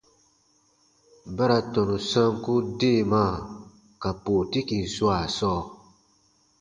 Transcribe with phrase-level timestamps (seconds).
[1.35, 3.33] Ba ra tɔnu sanku deemaa
[4.01, 5.61] ka pootikin swaa sɔɔ.